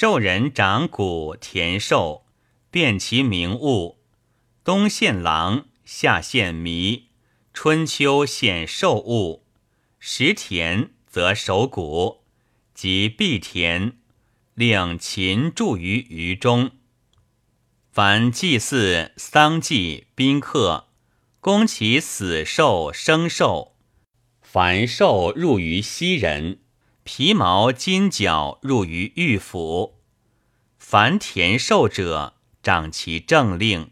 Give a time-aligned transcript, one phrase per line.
[0.00, 2.24] 寿人掌谷田寿，
[2.70, 3.98] 辨其名物。
[4.64, 7.02] 冬献狼，夏献麋，
[7.52, 9.44] 春秋献寿物。
[9.98, 12.22] 食田则守谷，
[12.72, 13.98] 及必田，
[14.54, 16.70] 令禽住于鱼中。
[17.92, 20.88] 凡祭祀、丧祭、宾客，
[21.40, 23.76] 供其死兽、生兽。
[24.40, 26.60] 凡兽入于西人，
[27.12, 29.98] 皮毛金角入于玉府。
[30.78, 33.90] 凡田兽者，掌其政令。